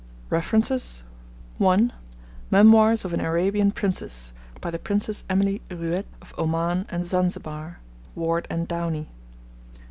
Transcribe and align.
(1) 0.29 1.93
Memoirs 2.49 3.05
of 3.05 3.13
an 3.13 3.19
Arabian 3.21 3.69
Princess. 3.71 4.33
By 4.59 4.71
the 4.71 4.79
Princess 4.79 5.23
Emily 5.29 5.61
Ruete 5.69 6.05
of 6.23 6.33
Oman 6.39 6.87
and 6.89 7.05
Zanzibar. 7.05 7.77
(Ward 8.15 8.47
and 8.49 8.67
Downey.) 8.67 9.09